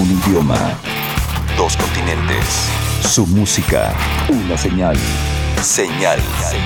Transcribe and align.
Un 0.00 0.10
idioma. 0.10 0.56
Dos 1.58 1.76
continentes. 1.76 2.70
Su 3.02 3.26
música. 3.26 3.92
Una 4.30 4.56
señal. 4.56 4.96
Señal 5.62 6.18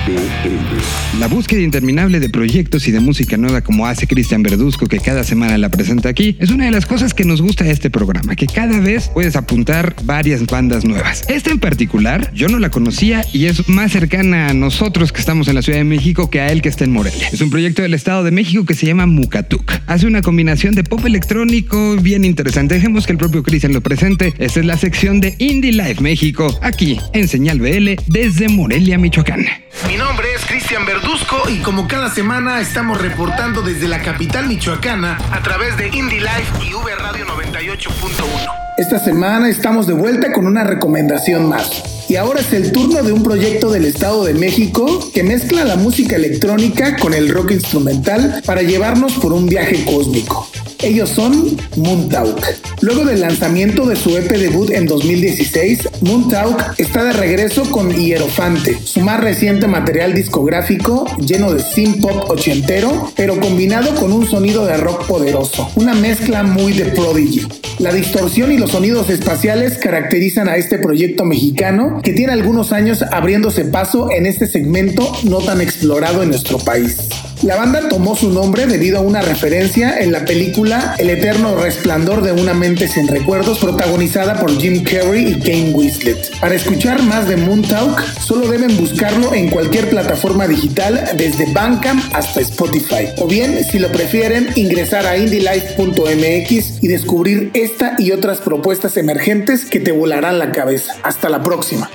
BL. 0.07 1.19
La 1.19 1.27
búsqueda 1.27 1.61
interminable 1.61 2.19
de 2.19 2.29
proyectos 2.29 2.87
y 2.87 2.91
de 2.91 2.99
música 2.99 3.37
nueva 3.37 3.61
como 3.61 3.87
hace 3.87 4.05
Cristian 4.05 4.43
Verduzco, 4.43 4.87
que 4.87 4.99
cada 4.99 5.23
semana 5.23 5.57
la 5.57 5.69
presenta 5.69 6.09
aquí, 6.09 6.35
es 6.39 6.49
una 6.49 6.65
de 6.65 6.71
las 6.71 6.85
cosas 6.85 7.13
que 7.13 7.23
nos 7.23 7.41
gusta 7.41 7.63
de 7.63 7.71
este 7.71 7.89
programa, 7.89 8.35
que 8.35 8.47
cada 8.47 8.79
vez 8.79 9.09
puedes 9.13 9.35
apuntar 9.35 9.95
varias 10.03 10.45
bandas 10.45 10.85
nuevas. 10.85 11.23
Esta 11.29 11.51
en 11.51 11.59
particular, 11.59 12.31
yo 12.33 12.47
no 12.47 12.59
la 12.59 12.69
conocía 12.69 13.25
y 13.33 13.45
es 13.45 13.67
más 13.69 13.93
cercana 13.93 14.49
a 14.49 14.53
nosotros 14.53 15.11
que 15.11 15.19
estamos 15.19 15.47
en 15.47 15.55
la 15.55 15.61
Ciudad 15.61 15.79
de 15.79 15.85
México 15.85 16.29
que 16.29 16.41
a 16.41 16.47
él 16.49 16.61
que 16.61 16.69
está 16.69 16.83
en 16.83 16.91
Morelia. 16.91 17.29
Es 17.31 17.41
un 17.41 17.49
proyecto 17.49 17.81
del 17.81 17.93
Estado 17.93 18.23
de 18.23 18.31
México 18.31 18.65
que 18.65 18.75
se 18.75 18.85
llama 18.85 19.05
Mukatuk. 19.05 19.71
Hace 19.87 20.07
una 20.07 20.21
combinación 20.21 20.75
de 20.75 20.83
pop 20.83 21.05
electrónico 21.05 21.95
bien 21.97 22.25
interesante. 22.25 22.75
Dejemos 22.75 23.05
que 23.05 23.13
el 23.13 23.17
propio 23.17 23.43
Cristian 23.43 23.73
lo 23.73 23.81
presente. 23.81 24.33
Esta 24.37 24.59
es 24.59 24.65
la 24.65 24.77
sección 24.77 25.21
de 25.21 25.35
Indie 25.39 25.71
Life 25.71 26.01
México, 26.01 26.57
aquí 26.61 26.99
en 27.13 27.27
Señal 27.27 27.59
BL 27.59 28.01
desde 28.07 28.49
Morelia. 28.49 28.84
Michoacán. 28.85 29.43
Mi 29.87 29.97
nombre 29.97 30.27
es 30.35 30.45
Cristian 30.45 30.85
Verduzco 30.85 31.49
y 31.49 31.57
como 31.57 31.87
cada 31.87 32.13
semana 32.13 32.61
estamos 32.61 33.01
reportando 33.01 33.63
desde 33.63 33.87
la 33.87 34.01
capital 34.01 34.47
michoacana 34.47 35.17
a 35.31 35.41
través 35.41 35.75
de 35.75 35.87
Indie 35.87 36.21
Life 36.21 36.63
y 36.63 36.73
V 36.73 36.95
Radio 36.95 37.25
98.1. 37.25 38.65
Esta 38.77 38.99
semana 38.99 39.49
estamos 39.49 39.87
de 39.87 39.93
vuelta 39.93 40.31
con 40.31 40.45
una 40.45 40.63
recomendación 40.63 41.49
más. 41.49 42.05
Y 42.07 42.15
ahora 42.15 42.41
es 42.41 42.53
el 42.53 42.71
turno 42.71 43.01
de 43.01 43.11
un 43.11 43.23
proyecto 43.23 43.71
del 43.71 43.85
Estado 43.85 44.23
de 44.23 44.35
México 44.35 45.09
que 45.11 45.23
mezcla 45.23 45.65
la 45.65 45.77
música 45.77 46.15
electrónica 46.15 46.95
con 46.97 47.15
el 47.15 47.29
rock 47.29 47.51
instrumental 47.51 48.43
para 48.45 48.61
llevarnos 48.61 49.13
por 49.13 49.33
un 49.33 49.47
viaje 49.47 49.83
cósmico. 49.83 50.47
Ellos 50.85 51.09
son 51.09 51.57
Moontalk. 51.77 52.59
Luego 52.81 53.05
del 53.05 53.21
lanzamiento 53.21 53.87
de 53.87 53.95
su 53.95 54.15
EP 54.15 54.29
debut 54.37 54.69
en 54.69 54.85
2016, 54.85 55.89
Moontalk 56.01 56.75
está 56.77 57.03
de 57.03 57.13
regreso 57.13 57.63
con 57.71 57.91
Hierofante, 57.91 58.77
su 58.83 59.01
más 59.01 59.19
reciente 59.19 59.65
material 59.65 60.13
discográfico 60.13 61.07
lleno 61.17 61.51
de 61.51 61.63
synth 61.63 62.01
pop 62.01 62.29
ochentero, 62.29 63.11
pero 63.15 63.39
combinado 63.39 63.95
con 63.95 64.13
un 64.13 64.27
sonido 64.27 64.67
de 64.67 64.77
rock 64.77 65.07
poderoso, 65.07 65.67
una 65.75 65.95
mezcla 65.95 66.43
muy 66.43 66.73
de 66.73 66.85
Prodigy. 66.85 67.47
La 67.79 67.91
distorsión 67.91 68.51
y 68.51 68.59
los 68.59 68.69
sonidos 68.69 69.09
espaciales 69.09 69.79
caracterizan 69.79 70.47
a 70.47 70.55
este 70.57 70.77
proyecto 70.77 71.25
mexicano 71.25 71.99
que 72.03 72.13
tiene 72.13 72.33
algunos 72.33 72.71
años 72.71 73.01
abriéndose 73.01 73.65
paso 73.65 74.11
en 74.11 74.27
este 74.27 74.45
segmento 74.45 75.11
no 75.23 75.39
tan 75.39 75.61
explorado 75.61 76.21
en 76.21 76.29
nuestro 76.29 76.59
país. 76.59 76.97
La 77.43 77.57
banda 77.57 77.89
tomó 77.89 78.15
su 78.15 78.29
nombre 78.29 78.65
debido 78.65 78.97
a 78.97 79.01
una 79.01 79.21
referencia 79.21 79.99
en 79.99 80.11
la 80.11 80.25
película 80.25 80.95
El 80.97 81.09
eterno 81.09 81.55
resplandor 81.55 82.21
de 82.21 82.31
una 82.31 82.53
mente 82.53 82.87
sin 82.87 83.07
recuerdos 83.07 83.59
protagonizada 83.59 84.39
por 84.39 84.57
Jim 84.57 84.83
Carrey 84.83 85.33
y 85.33 85.39
Kane 85.39 85.71
Winslet. 85.73 86.39
Para 86.39 86.55
escuchar 86.55 87.01
más 87.03 87.27
de 87.27 87.37
Moon 87.37 87.61
Talk, 87.61 88.01
solo 88.19 88.47
deben 88.47 88.77
buscarlo 88.77 89.33
en 89.33 89.49
cualquier 89.49 89.89
plataforma 89.89 90.47
digital 90.47 91.11
desde 91.17 91.51
Bandcamp 91.51 92.03
hasta 92.13 92.41
Spotify. 92.41 93.09
O 93.17 93.27
bien, 93.27 93.63
si 93.63 93.79
lo 93.79 93.91
prefieren, 93.91 94.49
ingresar 94.55 95.05
a 95.05 95.17
indylife.mx 95.17 96.83
y 96.83 96.87
descubrir 96.87 97.51
esta 97.53 97.95
y 97.97 98.11
otras 98.11 98.39
propuestas 98.39 98.97
emergentes 98.97 99.65
que 99.65 99.79
te 99.79 99.91
volarán 99.91 100.39
la 100.39 100.51
cabeza. 100.51 100.95
Hasta 101.03 101.29
la 101.29 101.43
próxima. 101.43 101.89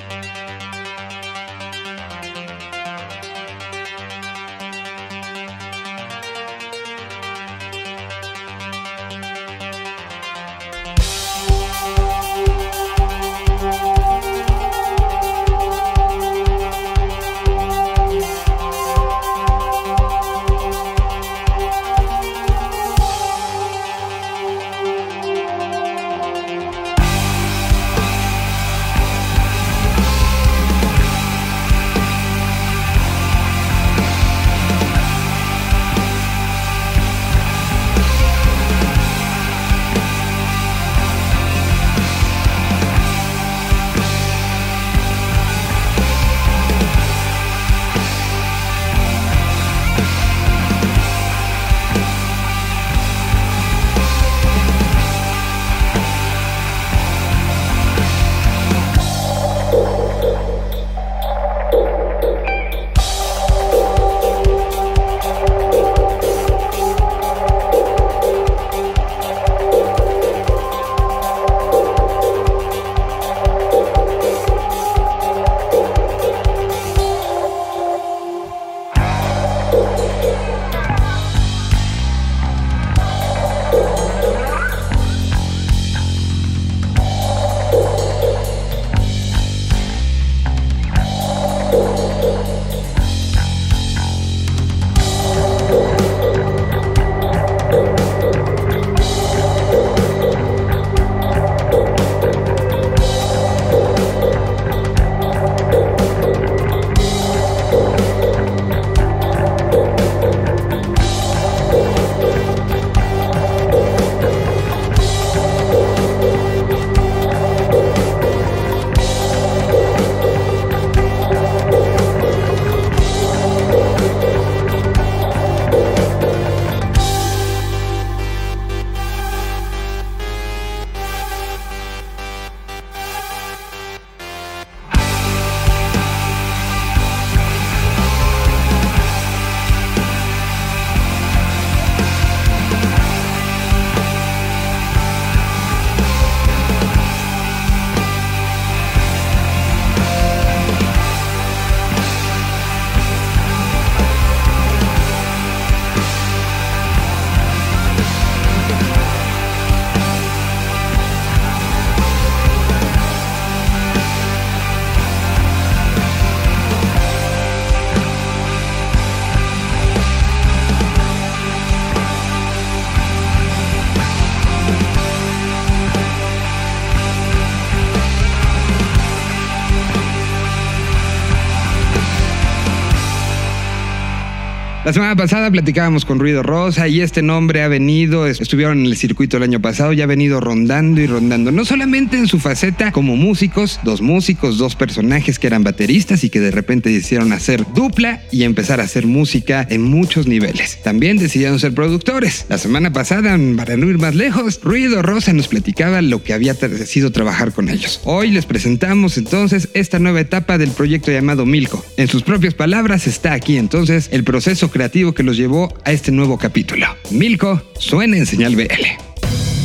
La 184.83 184.93
semana 184.93 185.15
pasada 185.15 185.51
platicábamos 185.51 186.05
con 186.05 186.17
Ruido 186.17 186.41
Rosa 186.41 186.87
y 186.87 187.01
este 187.01 187.21
nombre 187.21 187.61
ha 187.61 187.67
venido, 187.67 188.25
estuvieron 188.25 188.79
en 188.79 188.87
el 188.87 188.97
circuito 188.97 189.37
el 189.37 189.43
año 189.43 189.61
pasado 189.61 189.93
y 189.93 190.01
ha 190.01 190.07
venido 190.07 190.39
rondando 190.39 190.99
y 190.99 191.05
rondando, 191.05 191.51
no 191.51 191.65
solamente 191.65 192.17
en 192.17 192.25
su 192.25 192.39
faceta 192.39 192.91
como 192.91 193.15
músicos, 193.15 193.79
dos 193.83 194.01
músicos, 194.01 194.57
dos 194.57 194.75
personajes 194.75 195.37
que 195.37 195.45
eran 195.45 195.63
bateristas 195.63 196.23
y 196.23 196.31
que 196.31 196.39
de 196.39 196.49
repente 196.49 196.89
decidieron 196.89 197.31
hacer 197.31 197.63
dupla 197.75 198.23
y 198.31 198.41
empezar 198.41 198.81
a 198.81 198.85
hacer 198.85 199.05
música 199.05 199.67
en 199.69 199.83
muchos 199.83 200.25
niveles. 200.25 200.81
También 200.81 201.17
decidieron 201.17 201.59
ser 201.59 201.75
productores. 201.75 202.47
La 202.49 202.57
semana 202.57 202.91
pasada, 202.91 203.37
para 203.55 203.77
no 203.77 203.87
ir 203.87 203.99
más 203.99 204.15
lejos, 204.15 204.61
Ruido 204.63 205.03
Rosa 205.03 205.31
nos 205.31 205.47
platicaba 205.47 206.01
lo 206.01 206.23
que 206.23 206.33
había 206.33 206.55
sido 206.55 207.11
trabajar 207.11 207.51
con 207.51 207.69
ellos. 207.69 208.01
Hoy 208.03 208.31
les 208.31 208.47
presentamos 208.47 209.19
entonces 209.19 209.69
esta 209.75 209.99
nueva 209.99 210.21
etapa 210.21 210.57
del 210.57 210.71
proyecto 210.71 211.11
llamado 211.11 211.45
Milko. 211.45 211.85
En 211.97 212.07
sus 212.07 212.23
propias 212.23 212.55
palabras 212.55 213.05
está 213.05 213.33
aquí 213.33 213.57
entonces 213.57 214.09
el 214.11 214.23
proceso 214.23 214.70
creativo 214.71 215.13
que 215.13 215.23
los 215.23 215.37
llevó 215.37 215.73
a 215.85 215.91
este 215.91 216.11
nuevo 216.11 216.37
capítulo. 216.37 216.87
Milko 217.11 217.61
suena 217.77 218.17
en 218.17 218.25
señal 218.25 218.55
BL. 218.55 218.65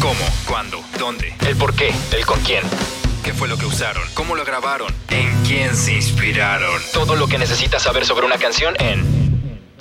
¿Cómo? 0.00 0.20
¿Cuándo? 0.47 0.81
¿Dónde? 0.99 1.32
¿El 1.49 1.56
por 1.56 1.75
qué? 1.75 1.91
¿El 2.17 2.26
con 2.26 2.41
quién? 2.41 2.62
¿Qué 3.25 3.32
fue 3.32 3.49
lo 3.49 3.56
que 3.56 3.67
usaron? 3.67 4.03
¿Cómo 4.14 4.37
lo 4.37 4.44
grabaron? 4.44 4.93
¿En 5.11 5.29
quién 5.47 5.75
se 5.75 5.94
inspiraron? 5.94 6.81
Todo 6.93 7.17
lo 7.17 7.26
que 7.26 7.38
necesitas 7.38 7.82
saber 7.82 8.05
sobre 8.05 8.26
una 8.26 8.37
canción 8.38 8.75
en 8.79 9.03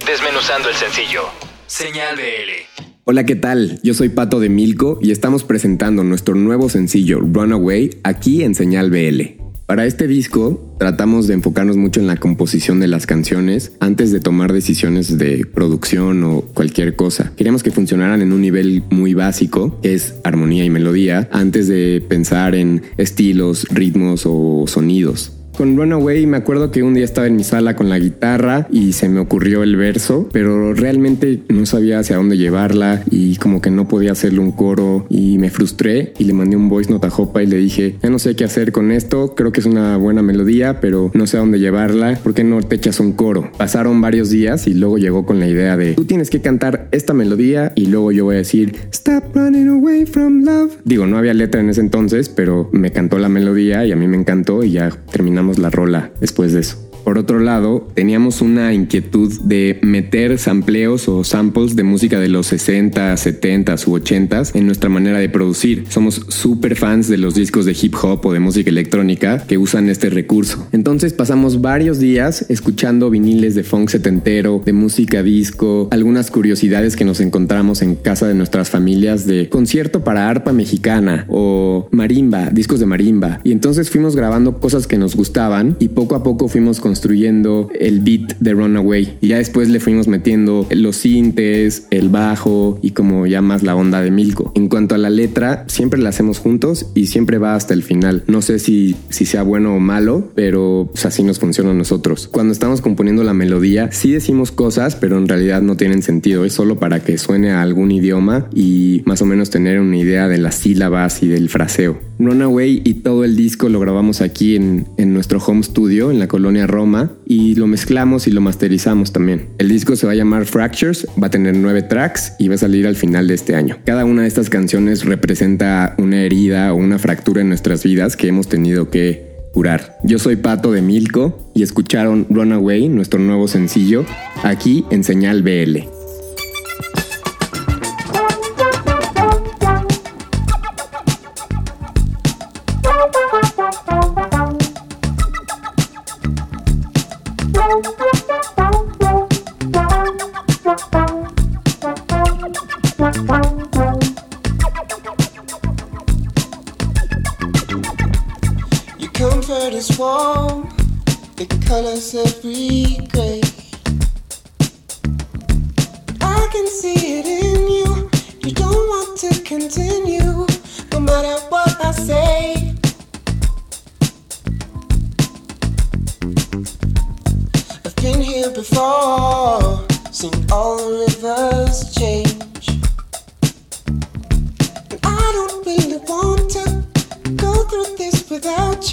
Desmenuzando 0.06 0.70
el 0.70 0.76
sencillo. 0.76 1.24
Señal 1.68 2.16
BL. 2.16 2.86
Hola, 3.06 3.24
¿qué 3.26 3.36
tal? 3.36 3.80
Yo 3.84 3.94
soy 3.94 4.10
Pato 4.10 4.40
de 4.40 4.50
Milko 4.50 5.00
y 5.02 5.12
estamos 5.12 5.44
presentando 5.44 6.04
nuestro 6.04 6.36
nuevo 6.36 6.70
sencillo 6.70 7.20
Runaway 7.22 8.00
aquí 8.04 8.44
en 8.44 8.56
Señal 8.56 8.90
BL. 8.90 9.45
Para 9.66 9.88
este 9.88 10.08
disco 10.08 10.76
tratamos 10.78 11.26
de 11.26 11.34
enfocarnos 11.34 11.76
mucho 11.76 12.00
en 12.00 12.06
la 12.06 12.18
composición 12.18 12.80
de 12.80 12.88
las 12.88 13.08
canciones 13.08 13.72
antes 13.80 14.12
de 14.12 14.20
tomar 14.20 14.54
decisiones 14.54 15.18
de 15.18 15.44
producción 15.52 16.24
o 16.24 16.42
cualquier 16.42 16.96
cosa. 16.96 17.32
Queríamos 17.36 17.64
que 17.64 17.72
funcionaran 17.72 18.22
en 18.22 18.32
un 18.32 18.42
nivel 18.42 18.84
muy 18.92 19.16
básico, 19.16 19.80
que 19.82 19.96
es 19.96 20.16
armonía 20.24 20.66
y 20.66 20.70
melodía, 20.70 21.28
antes 21.32 21.68
de 21.68 22.04
pensar 22.08 22.54
en 22.54 22.84
estilos, 22.98 23.66
ritmos 23.72 24.26
o 24.28 24.66
sonidos. 24.68 25.32
Con 25.58 25.78
Runaway 25.78 26.26
me 26.26 26.36
acuerdo 26.36 26.70
que 26.70 26.84
un 26.84 26.94
día 26.96 27.06
estaba 27.06 27.28
en 27.28 27.38
mi 27.38 27.46
sala 27.46 27.78
con 27.78 27.88
la 27.88 27.98
guitarra 27.98 28.68
y 28.72 28.92
se 28.92 29.08
me 29.08 29.22
ocurrió 29.22 29.64
el 29.64 29.78
verso, 29.78 30.28
pero 30.34 30.74
realmente 30.74 31.44
no 31.48 31.66
sabía 31.66 32.00
hacia 32.00 32.18
dónde 32.18 32.38
llevarla 32.38 33.04
y 33.10 33.38
como 33.38 33.62
que 33.62 33.72
no 33.72 33.88
podía 33.88 34.12
hacerle 34.12 34.40
un 34.40 34.52
coro 34.52 35.06
y 35.10 35.38
me 35.38 35.50
frustré 35.50 36.12
y 36.20 36.26
le 36.26 36.34
mandé 36.34 36.58
un 36.58 36.68
voice 36.68 36.92
note 36.92 37.08
a 37.08 37.10
Jopa 37.10 37.42
y 37.42 37.48
le 37.48 37.56
dije, 37.56 37.96
ya 38.04 38.10
no 38.10 38.20
sé 38.20 38.36
qué 38.36 38.44
hacer 38.44 38.74
con 38.74 38.92
esto, 38.92 39.34
creo 39.34 39.54
que 39.54 39.62
es 39.62 39.66
una 39.66 39.96
buena 39.96 40.22
melodía, 40.22 40.82
pero 40.82 41.10
no 41.14 41.26
sé 41.26 41.38
a 41.38 41.40
dónde 41.40 41.58
llevarla, 41.58 42.20
¿por 42.22 42.34
qué 42.34 42.44
no 42.44 42.62
te 42.62 42.76
echas 42.76 43.00
un 43.00 43.14
coro? 43.14 43.50
Pasaron 43.58 44.02
varios 44.02 44.30
días 44.30 44.68
y 44.68 44.74
luego 44.74 44.98
llegó 44.98 45.26
con 45.26 45.40
la 45.40 45.48
idea 45.48 45.78
de, 45.78 45.94
tú 45.94 46.04
tienes 46.04 46.30
que 46.30 46.42
cantar 46.42 46.90
esta 46.92 47.14
melodía 47.14 47.72
y 47.76 47.86
luego 47.86 48.12
yo 48.12 48.26
voy 48.26 48.36
a 48.36 48.40
decir, 48.40 48.76
stop 48.92 49.24
running 49.34 49.70
away 49.70 50.06
from 50.06 50.44
love. 50.44 50.74
Digo, 50.84 51.08
no 51.08 51.18
había 51.18 51.34
letra 51.34 51.62
en 51.62 51.70
ese 51.70 51.80
entonces, 51.80 52.28
pero 52.28 52.70
me 52.74 52.92
cantó 52.92 53.20
la 53.20 53.30
melodía 53.30 53.86
y 53.86 53.94
a 53.94 53.96
mí 53.96 54.06
me 54.06 54.18
encantó 54.18 54.62
y 54.62 54.72
ya 54.72 54.90
terminamos 55.12 55.45
la 55.54 55.70
rola 55.70 56.12
después 56.20 56.54
de 56.54 56.62
eso. 56.62 56.85
Por 57.06 57.20
otro 57.20 57.40
lado, 57.40 57.88
teníamos 57.94 58.42
una 58.42 58.74
inquietud 58.74 59.32
de 59.44 59.78
meter 59.84 60.40
sampleos 60.40 61.08
o 61.08 61.24
samples 61.24 61.76
de 61.76 61.84
música 61.84 62.20
de 62.20 62.30
los 62.30 62.48
60, 62.48 63.16
70 63.16 63.76
u 63.86 63.94
80 63.94 64.42
en 64.56 64.66
nuestra 64.66 64.90
manera 64.90 65.20
de 65.20 65.30
producir. 65.30 65.86
Somos 65.90 66.26
súper 66.30 66.76
fans 66.76 67.08
de 67.08 67.18
los 67.18 67.36
discos 67.36 67.66
de 67.66 67.78
hip 67.80 67.94
hop 68.02 68.26
o 68.26 68.34
de 68.34 68.40
música 68.40 68.72
electrónica 68.72 69.46
que 69.46 69.60
usan 69.60 69.88
este 69.88 70.10
recurso. 70.10 70.68
Entonces 70.72 71.14
pasamos 71.14 71.62
varios 71.62 72.00
días 72.00 72.48
escuchando 72.50 73.12
viniles 73.12 73.54
de 73.54 73.64
funk 73.64 73.90
setentero, 73.90 74.64
de 74.66 74.74
música 74.74 75.22
disco, 75.22 75.88
algunas 75.92 76.32
curiosidades 76.32 76.96
que 76.96 77.06
nos 77.06 77.20
encontramos 77.20 77.84
en 77.84 77.94
casa 77.94 78.28
de 78.28 78.34
nuestras 78.34 78.72
familias 78.72 79.28
de 79.28 79.48
concierto 79.50 80.04
para 80.04 80.28
arpa 80.28 80.54
mexicana 80.54 81.28
o 81.30 81.88
marimba, 81.92 82.50
discos 82.50 82.80
de 82.80 82.88
marimba. 82.88 83.42
Y 83.44 83.52
entonces 83.52 83.92
fuimos 83.92 84.16
grabando 84.16 84.58
cosas 84.58 84.88
que 84.88 84.98
nos 84.98 85.16
gustaban 85.16 85.78
y 85.80 85.90
poco 85.90 86.16
a 86.16 86.24
poco 86.24 86.48
fuimos 86.48 86.80
con 86.80 86.95
construyendo 86.96 87.70
el 87.78 88.00
beat 88.00 88.38
de 88.40 88.54
Runaway. 88.54 89.18
Y 89.20 89.28
ya 89.28 89.38
después 89.38 89.68
le 89.68 89.82
fuimos 89.82 90.08
metiendo 90.08 90.66
los 90.72 90.96
sintes, 90.96 91.88
el 91.92 92.08
bajo 92.08 92.80
y 92.82 92.92
como 92.92 93.28
ya 93.28 93.42
más 93.42 93.64
la 93.64 93.76
onda 93.76 94.02
de 94.02 94.12
Milko. 94.12 94.54
En 94.56 94.70
cuanto 94.70 94.96
a 94.96 94.98
la 94.98 95.10
letra, 95.10 95.66
siempre 95.68 96.00
la 96.00 96.08
hacemos 96.08 96.40
juntos 96.40 96.92
y 96.96 97.08
siempre 97.08 97.38
va 97.38 97.56
hasta 97.56 97.74
el 97.74 97.84
final. 97.84 98.24
No 98.28 98.42
sé 98.42 98.60
si, 98.60 98.96
si 99.10 99.26
sea 99.26 99.44
bueno 99.44 99.76
o 99.76 99.80
malo, 99.82 100.32
pero 100.36 100.88
pues, 100.90 101.06
así 101.06 101.22
nos 101.22 101.38
funciona 101.38 101.72
a 101.72 101.74
nosotros. 101.74 102.30
Cuando 102.32 102.54
estamos 102.54 102.80
componiendo 102.80 103.26
la 103.26 103.34
melodía, 103.34 103.92
sí 103.92 104.14
decimos 104.14 104.54
cosas, 104.54 104.96
pero 104.96 105.18
en 105.18 105.28
realidad 105.28 105.62
no 105.62 105.76
tienen 105.76 106.02
sentido. 106.02 106.46
Es 106.46 106.54
solo 106.54 106.78
para 106.80 107.04
que 107.04 107.18
suene 107.18 107.52
a 107.52 107.62
algún 107.62 107.92
idioma 107.92 108.48
y 108.56 109.04
más 109.06 109.22
o 109.22 109.26
menos 109.26 109.50
tener 109.50 109.82
una 109.82 109.98
idea 109.98 110.30
de 110.30 110.38
las 110.38 110.56
sílabas 110.56 111.22
y 111.24 111.28
del 111.28 111.50
fraseo. 111.50 112.00
Runaway 112.20 112.82
y 112.86 112.94
todo 112.94 113.26
el 113.26 113.36
disco 113.36 113.68
lo 113.68 113.82
grabamos 113.82 114.22
aquí 114.22 114.56
en, 114.56 114.88
en 114.96 115.14
nuestro 115.14 115.40
home 115.40 115.64
studio 115.64 116.06
en 116.10 116.20
la 116.20 116.30
colonia 116.30 116.68
Roma 116.68 116.85
y 117.26 117.56
lo 117.56 117.68
mezclamos 117.68 118.28
y 118.28 118.32
lo 118.32 118.42
masterizamos 118.42 119.12
también. 119.12 119.50
El 119.58 119.70
disco 119.70 119.96
se 119.96 120.06
va 120.06 120.14
a 120.14 120.16
llamar 120.16 120.46
Fractures, 120.46 121.08
va 121.22 121.28
a 121.28 121.30
tener 121.30 121.56
nueve 121.56 121.82
tracks 121.82 122.34
y 122.40 122.48
va 122.48 122.56
a 122.56 122.58
salir 122.58 122.88
al 122.88 122.96
final 122.96 123.28
de 123.28 123.34
este 123.34 123.56
año. 123.56 123.78
Cada 123.86 124.06
una 124.06 124.24
de 124.24 124.28
estas 124.28 124.50
canciones 124.50 125.06
representa 125.06 125.96
una 125.98 126.22
herida 126.22 126.74
o 126.74 126.78
una 126.78 127.00
fractura 127.00 127.42
en 127.42 127.50
nuestras 127.50 127.84
vidas 127.84 128.16
que 128.16 128.28
hemos 128.28 128.48
tenido 128.48 128.90
que 128.90 129.36
curar. 129.54 129.98
Yo 130.04 130.20
soy 130.20 130.36
Pato 130.36 130.72
de 130.72 130.82
Milko 130.82 131.52
y 131.56 131.64
escucharon 131.64 132.28
Runaway, 132.30 132.90
nuestro 132.90 133.20
nuevo 133.20 133.48
sencillo, 133.48 134.06
aquí 134.44 134.86
en 134.92 135.04
Señal 135.04 135.44
BL. 135.44 135.95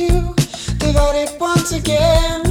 you, 0.00 0.34
it, 1.16 1.38
once 1.40 1.72
again. 1.72 2.41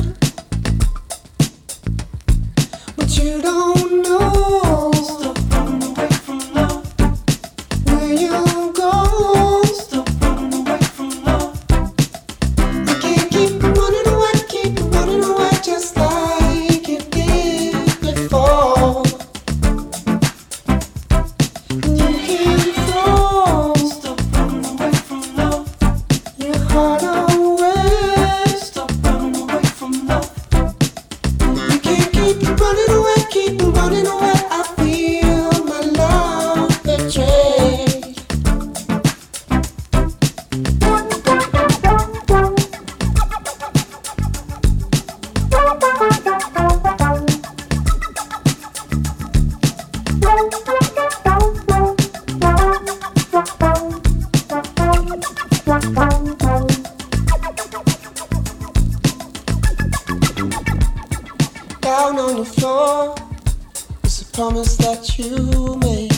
Promise 64.33 64.77
that 64.77 65.17
you 65.17 65.77
made. 65.77 66.11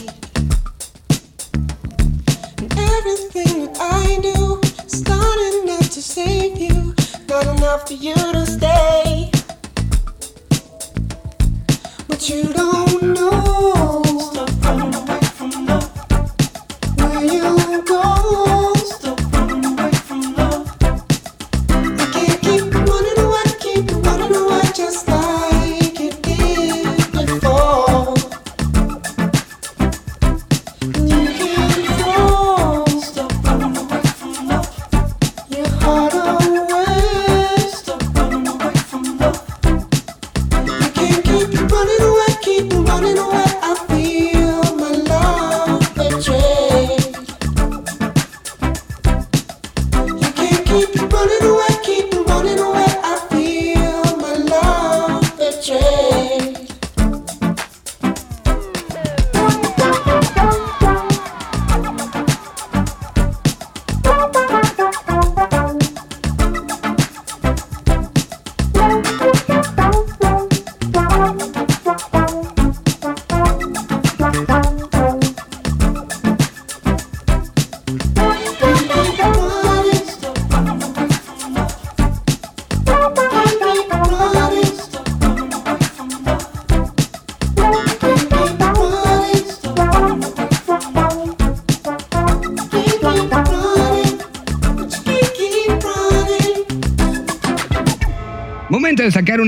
And 2.59 2.71
everything 2.77 3.65
that 3.65 3.77
I 3.79 4.19
do 4.21 4.59
is 4.85 5.01
not 5.07 5.37
enough 5.63 5.89
to 5.91 6.01
save 6.01 6.57
you, 6.57 6.93
not 7.27 7.47
enough 7.57 7.87
for 7.87 7.93
you 7.93 8.15
to 8.15 8.45
stay. 8.45 9.02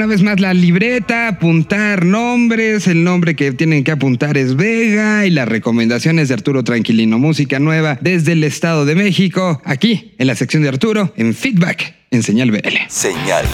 Una 0.06 0.14
vez 0.14 0.22
más 0.22 0.40
la 0.40 0.54
libreta, 0.54 1.28
apuntar 1.28 2.06
nombres. 2.06 2.86
El 2.86 3.04
nombre 3.04 3.36
que 3.36 3.52
tienen 3.54 3.84
que 3.84 3.90
apuntar 3.90 4.38
es 4.38 4.56
Vega 4.56 5.26
y 5.26 5.32
las 5.32 5.48
recomendaciones 5.48 6.28
de 6.28 6.36
Arturo 6.36 6.64
Tranquilino. 6.64 7.18
Música 7.18 7.58
nueva 7.58 7.98
desde 8.02 8.34
el 8.34 8.44
Estado 8.44 8.86
de 8.86 8.94
México. 8.94 9.64
Aquí, 9.66 10.14
en 10.20 10.28
la 10.28 10.36
sección 10.36 10.62
de 10.62 10.70
Arturo, 10.70 11.12
en 11.18 11.34
Feedback, 11.34 11.96
en 12.12 12.22
Señal 12.22 12.52
BL. 12.52 12.78
Señal 12.88 13.46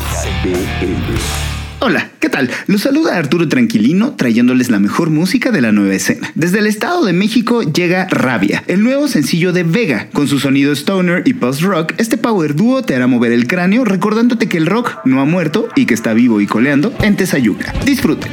BL. 0.44 1.61
Hola, 1.84 2.12
¿qué 2.20 2.30
tal? 2.30 2.48
Los 2.68 2.82
saluda 2.82 3.18
Arturo 3.18 3.48
Tranquilino 3.48 4.14
trayéndoles 4.16 4.70
la 4.70 4.78
mejor 4.78 5.10
música 5.10 5.50
de 5.50 5.62
la 5.62 5.72
nueva 5.72 5.96
escena. 5.96 6.32
Desde 6.36 6.60
el 6.60 6.68
Estado 6.68 7.04
de 7.04 7.12
México 7.12 7.64
llega 7.64 8.08
Rabia, 8.08 8.64
el 8.68 8.84
nuevo 8.84 9.08
sencillo 9.08 9.52
de 9.52 9.64
Vega. 9.64 10.08
Con 10.14 10.28
su 10.28 10.38
sonido 10.38 10.74
stoner 10.74 11.24
y 11.26 11.34
post-rock, 11.34 11.94
este 11.98 12.20
power 12.20 12.54
dúo 12.54 12.84
te 12.84 12.96
hará 12.96 13.08
mover 13.08 13.32
el 13.32 13.48
cráneo 13.48 13.84
recordándote 13.84 14.48
que 14.48 14.58
el 14.58 14.68
rock 14.68 14.98
no 15.06 15.22
ha 15.22 15.26
muerto 15.26 15.70
y 15.76 15.88
que 15.88 15.96
está 15.96 16.14
vivo 16.14 16.40
y 16.40 16.46
coleando 16.46 16.94
en 17.02 17.18
Tezayuca. 17.18 17.74
Disfruten. 17.84 18.32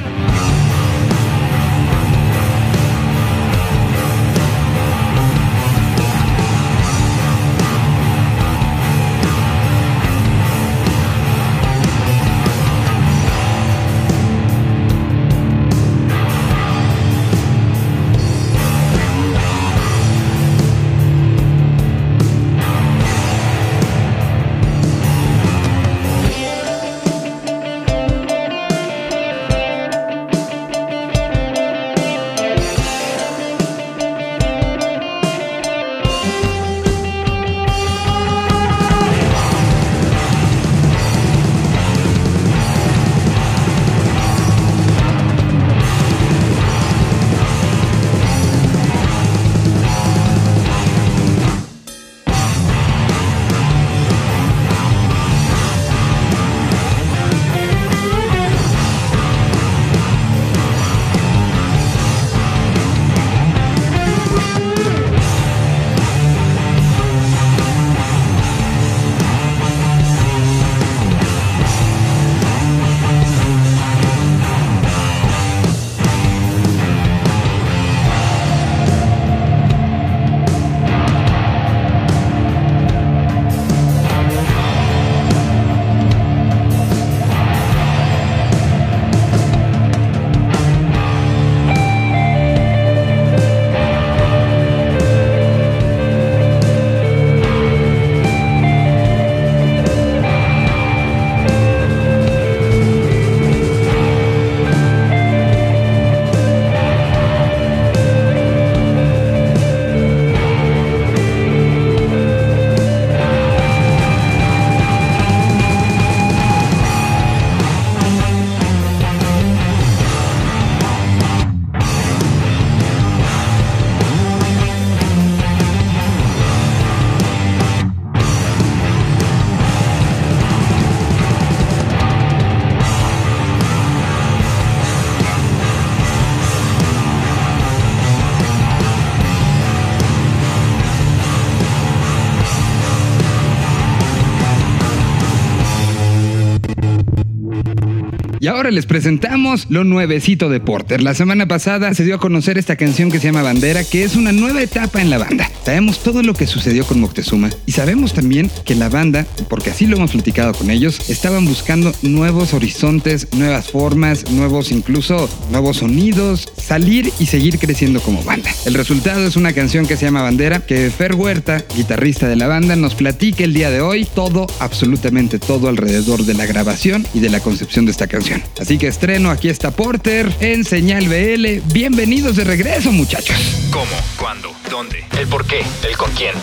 Y 148.40 148.46
ahora 148.46 148.70
les 148.70 148.86
presentamos 148.86 149.66
lo 149.68 149.82
nuevecito 149.82 150.48
de 150.48 150.60
Porter. 150.60 151.02
La 151.02 151.14
semana 151.14 151.48
pasada 151.48 151.92
se 151.92 152.04
dio 152.04 152.14
a 152.14 152.20
conocer 152.20 152.56
esta 152.56 152.76
canción 152.76 153.10
que 153.10 153.18
se 153.18 153.26
llama 153.26 153.42
Bandera, 153.42 153.82
que 153.82 154.04
es 154.04 154.14
una 154.14 154.30
nueva 154.30 154.62
etapa 154.62 155.00
en 155.00 155.10
la 155.10 155.18
banda. 155.18 155.50
Sabemos 155.64 156.04
todo 156.04 156.22
lo 156.22 156.34
que 156.34 156.46
sucedió 156.46 156.86
con 156.86 157.00
Moctezuma 157.00 157.50
y 157.66 157.72
sabemos 157.72 158.12
también 158.12 158.48
que 158.64 158.76
la 158.76 158.88
banda, 158.88 159.26
porque 159.48 159.70
así 159.70 159.86
lo 159.86 159.96
hemos 159.96 160.12
platicado 160.12 160.54
con 160.54 160.70
ellos, 160.70 161.10
estaban 161.10 161.46
buscando 161.46 161.92
nuevos 162.02 162.54
horizontes, 162.54 163.26
nuevas 163.32 163.70
formas, 163.70 164.30
nuevos 164.30 164.70
incluso 164.70 165.28
nuevos 165.50 165.78
sonidos, 165.78 166.52
salir 166.56 167.12
y 167.18 167.26
seguir 167.26 167.58
creciendo 167.58 168.00
como 168.00 168.22
banda. 168.22 168.50
El 168.64 168.74
resultado 168.74 169.26
es 169.26 169.34
una 169.34 169.52
canción 169.52 169.84
que 169.86 169.96
se 169.96 170.04
llama 170.04 170.22
Bandera, 170.22 170.60
que 170.60 170.90
Fer 170.90 171.16
Huerta, 171.16 171.64
guitarrista 171.76 172.28
de 172.28 172.36
la 172.36 172.46
banda, 172.46 172.76
nos 172.76 172.94
platica 172.94 173.42
el 173.42 173.52
día 173.52 173.70
de 173.70 173.80
hoy 173.80 174.06
todo, 174.14 174.46
absolutamente 174.60 175.40
todo 175.40 175.68
alrededor 175.68 176.24
de 176.24 176.34
la 176.34 176.46
grabación 176.46 177.04
y 177.14 177.18
de 177.18 177.30
la 177.30 177.40
concepción 177.40 177.84
de 177.84 177.90
esta 177.90 178.06
canción. 178.06 178.27
Así 178.60 178.78
que 178.78 178.88
estreno, 178.88 179.30
aquí 179.30 179.48
está 179.48 179.70
Porter 179.70 180.30
en 180.40 180.64
Señal 180.64 181.08
BL. 181.08 181.60
Bienvenidos 181.72 182.36
de 182.36 182.44
regreso, 182.44 182.92
muchachos. 182.92 183.36
¿Cómo? 183.70 183.90
¿Cuándo? 184.16 184.52
¿Dónde? 184.70 185.04
¿El 185.18 185.26
por 185.28 185.46
qué? 185.46 185.62
¿El 185.86 185.96
con 185.96 186.10
quién? 186.12 186.34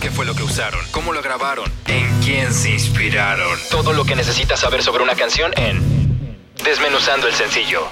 ¿Qué 0.00 0.10
fue 0.10 0.26
lo 0.26 0.34
que 0.34 0.42
usaron? 0.42 0.80
¿Cómo 0.90 1.12
lo 1.12 1.22
grabaron? 1.22 1.70
¿En 1.86 2.06
quién 2.22 2.52
se 2.52 2.70
inspiraron? 2.70 3.58
Todo 3.70 3.92
lo 3.92 4.04
que 4.04 4.14
necesitas 4.14 4.60
saber 4.60 4.82
sobre 4.82 5.02
una 5.02 5.14
canción 5.14 5.52
en 5.56 6.04
Desmenuzando 6.62 7.26
el 7.26 7.34
sencillo. 7.34 7.88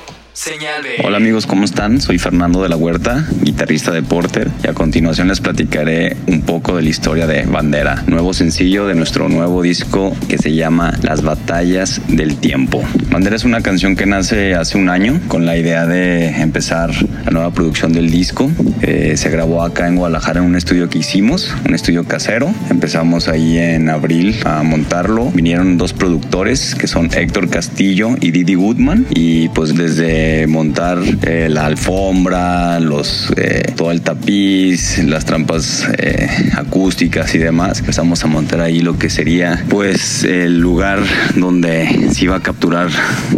Hola 1.05 1.19
amigos, 1.19 1.47
¿cómo 1.47 1.65
están? 1.67 2.01
Soy 2.01 2.19
Fernando 2.19 2.63
de 2.63 2.71
la 2.71 2.77
Huerta, 2.77 3.29
guitarrista 3.43 3.91
de 3.91 4.03
Porter, 4.03 4.49
y 4.65 4.67
a 4.67 4.73
continuación 4.73 5.29
les 5.29 5.41
platicaré 5.41 6.17
un 6.27 6.41
poco 6.41 6.75
de 6.77 6.83
la 6.83 6.89
historia 6.89 7.27
de 7.27 7.43
Bandera, 7.45 8.03
nuevo 8.07 8.33
sencillo 8.33 8.87
de 8.87 8.95
nuestro 8.95 9.29
nuevo 9.29 9.61
disco 9.61 10.17
que 10.31 10.39
se 10.39 10.55
llama 10.55 10.99
Las 11.03 11.21
Batallas 11.21 12.01
del 12.09 12.37
Tiempo. 12.37 12.83
Bandera 13.11 13.37
es 13.37 13.45
una 13.45 13.61
canción 13.61 13.95
que 13.95 14.07
nace 14.07 14.55
hace 14.55 14.79
un 14.79 14.89
año 14.89 15.21
con 15.29 15.45
la 15.45 15.59
idea 15.59 15.87
de 15.87 16.29
empezar 16.41 16.91
la 17.27 17.31
nueva 17.31 17.51
producción 17.51 17.93
del 17.93 18.11
disco. 18.11 18.51
Eh, 18.81 19.19
se 19.19 19.29
grabó 19.29 19.63
acá 19.63 19.87
en 19.87 19.97
Guadalajara 19.97 20.41
en 20.41 20.47
un 20.47 20.57
estudio 20.57 20.89
que 20.89 20.99
hicimos, 20.99 21.55
un 21.69 21.75
estudio 21.75 22.05
casero. 22.05 22.55
Empezamos 22.71 23.29
ahí 23.29 23.59
en 23.59 23.91
abril 23.91 24.35
a 24.45 24.63
montarlo. 24.63 25.31
Vinieron 25.31 25.77
dos 25.77 25.93
productores 25.93 26.75
que 26.75 26.87
son 26.87 27.11
Héctor 27.13 27.51
Castillo 27.51 28.17
y 28.19 28.31
Didi 28.31 28.55
Goodman, 28.55 29.07
y 29.11 29.51
pues 29.51 29.77
desde 29.77 30.22
montar 30.49 30.99
eh, 31.23 31.49
la 31.51 31.67
alfombra, 31.67 32.81
los, 32.81 33.33
eh, 33.37 33.73
todo 33.77 33.91
el 33.91 34.01
tapiz, 34.03 34.99
las 35.05 35.25
trampas 35.25 35.87
eh, 35.99 36.29
acústicas 36.57 37.35
y 37.35 37.39
demás. 37.39 37.81
Empezamos 37.81 38.23
a 38.25 38.27
montar 38.27 38.61
ahí 38.61 38.81
lo 38.81 38.99
que 38.99 39.11
sería 39.11 39.65
pues 39.69 40.25
el 40.25 40.59
lugar 40.59 41.01
donde 41.37 42.09
se 42.13 42.25
iba 42.25 42.37
a 42.37 42.41
capturar 42.41 42.89